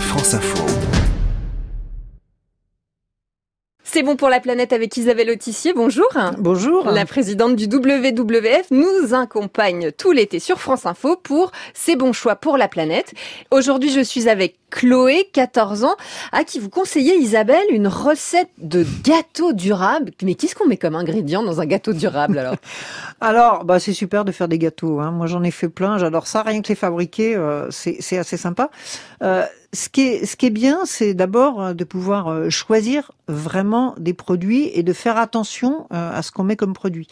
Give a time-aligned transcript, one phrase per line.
[0.00, 0.64] France Info.
[3.82, 5.72] C'est bon pour la planète avec Isabelle Autissier.
[5.72, 6.06] Bonjour.
[6.38, 6.90] Bonjour.
[6.90, 12.36] La présidente du WWF nous accompagne tout l'été sur France Info pour ses bons choix
[12.36, 13.14] pour la planète.
[13.50, 15.96] Aujourd'hui, je suis avec Chloé, 14 ans,
[16.32, 20.10] à qui vous conseillez, Isabelle, une recette de gâteau durable.
[20.22, 22.56] Mais qu'est-ce qu'on met comme ingrédient dans un gâteau durable alors?
[23.20, 25.00] Alors, bah, c'est super de faire des gâteaux.
[25.00, 25.10] Hein.
[25.10, 25.98] Moi, j'en ai fait plein.
[25.98, 26.42] J'adore ça.
[26.42, 28.70] Rien que les fabriquer, euh, c'est assez sympa.
[29.22, 33.94] Euh, ce qui est, ce qui est bien, c'est d'abord euh, de pouvoir choisir vraiment
[33.98, 37.08] des produits et de faire attention à ce qu'on met comme produit.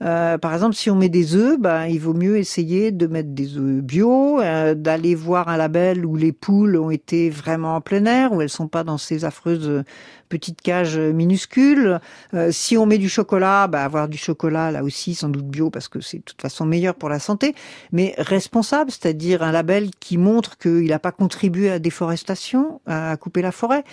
[0.00, 3.58] Par exemple, si on met des œufs, bah, il vaut mieux essayer de mettre des
[3.58, 4.40] œufs bio,
[4.74, 6.97] d'aller voir un label où les poules ont été
[7.30, 9.84] vraiment en plein air, où elles sont pas dans ces affreuses
[10.28, 12.00] petites cages minuscules.
[12.34, 15.70] Euh, si on met du chocolat, bah, avoir du chocolat là aussi sans doute bio
[15.70, 17.54] parce que c'est de toute façon meilleur pour la santé,
[17.92, 23.16] mais responsable, c'est-à-dire un label qui montre qu'il n'a pas contribué à la déforestation, à
[23.16, 23.84] couper la forêt.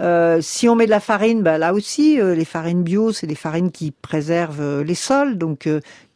[0.00, 3.26] Euh, si on met de la farine, bah, là aussi, euh, les farines bio, c'est
[3.26, 5.68] des farines qui préservent les sols, donc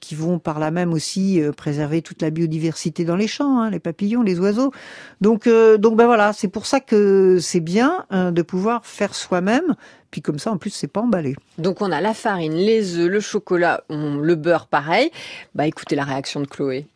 [0.06, 3.70] qui vont par là même aussi euh, préserver toute la biodiversité dans les champs, hein,
[3.70, 4.72] les papillons, les oiseaux.
[5.20, 9.14] Donc, euh, donc ben voilà, c'est pour ça que c'est bien hein, de pouvoir faire
[9.14, 9.74] soi-même.
[10.10, 11.34] Puis comme ça, en plus, c'est pas emballé.
[11.58, 15.10] Donc on a la farine, les œufs, le chocolat, le beurre, pareil.
[15.54, 16.86] Bah écoutez la réaction de Chloé.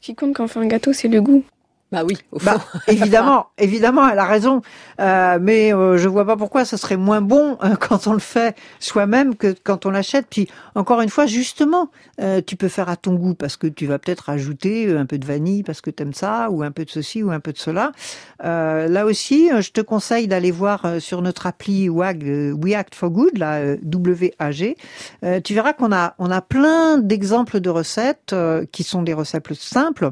[0.00, 1.44] Ce qui compte quand on fait un gâteau, c'est le goût.
[1.92, 2.56] Bah oui, au bah,
[2.88, 4.62] évidemment, évidemment, elle a raison.
[4.98, 8.18] Euh, mais euh, je vois pas pourquoi ce serait moins bon euh, quand on le
[8.18, 10.26] fait soi-même que quand on l'achète.
[10.30, 11.90] Puis encore une fois, justement,
[12.20, 15.18] euh, tu peux faire à ton goût parce que tu vas peut-être ajouter un peu
[15.18, 17.58] de vanille parce que t'aimes ça, ou un peu de ceci ou un peu de
[17.58, 17.92] cela.
[18.42, 23.36] là aussi, je te conseille d'aller voir sur notre appli WAG, We Act for Good,
[23.36, 24.76] la WAG.
[25.44, 28.34] tu verras qu'on a on a plein d'exemples de recettes
[28.72, 30.10] qui sont des recettes simples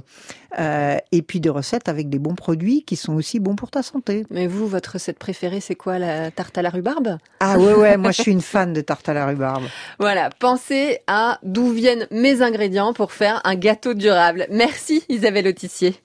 [0.59, 4.27] et puis des recettes avec des bons produits qui sont aussi bons pour ta santé.
[4.31, 7.19] Mais vous, votre recette préférée, c'est quoi La tarte à la rhubarbe?
[7.39, 9.65] Ah ouais, ouais, moi je suis une fan de tarte à la rhubarbe.
[9.99, 14.47] Voilà, pensez à d'où viennent mes ingrédients pour faire un gâteau durable.
[14.51, 15.95] Merci Isabelle Autissier.